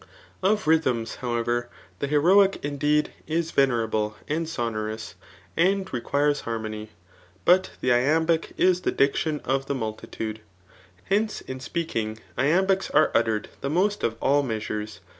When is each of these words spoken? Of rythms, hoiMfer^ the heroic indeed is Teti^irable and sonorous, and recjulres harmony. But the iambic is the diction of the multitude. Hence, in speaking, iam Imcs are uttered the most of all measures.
Of 0.41 0.65
rythms, 0.65 1.17
hoiMfer^ 1.21 1.67
the 1.99 2.07
heroic 2.07 2.57
indeed 2.65 3.13
is 3.27 3.51
Teti^irable 3.51 4.15
and 4.27 4.49
sonorous, 4.49 5.13
and 5.55 5.85
recjulres 5.85 6.41
harmony. 6.41 6.89
But 7.45 7.69
the 7.81 7.91
iambic 7.93 8.53
is 8.57 8.81
the 8.81 8.91
diction 8.91 9.41
of 9.45 9.67
the 9.67 9.75
multitude. 9.75 10.41
Hence, 11.03 11.41
in 11.41 11.59
speaking, 11.59 12.17
iam 12.35 12.65
Imcs 12.65 12.89
are 12.95 13.11
uttered 13.13 13.49
the 13.61 13.69
most 13.69 14.03
of 14.03 14.17
all 14.19 14.41
measures. 14.41 15.01